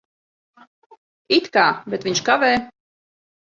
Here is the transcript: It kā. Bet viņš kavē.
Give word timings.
It 1.39 1.51
kā. 1.59 1.67
Bet 1.95 2.11
viņš 2.11 2.25
kavē. 2.33 2.53